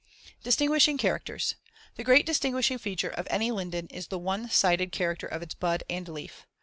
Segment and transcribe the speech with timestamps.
[0.43, 1.53] ]Distinguishing characters:
[1.93, 5.83] The great distinguishing feature of any linden is the *one sided* character of its *bud*
[5.91, 6.47] and *leaf*.